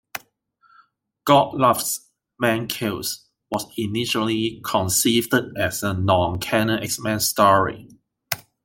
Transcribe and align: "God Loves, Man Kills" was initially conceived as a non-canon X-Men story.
"God 1.25 1.53
Loves, 1.53 2.09
Man 2.39 2.65
Kills" 2.65 3.27
was 3.51 3.71
initially 3.77 4.59
conceived 4.65 5.31
as 5.55 5.83
a 5.83 5.93
non-canon 5.93 6.79
X-Men 6.81 7.19
story. 7.19 7.87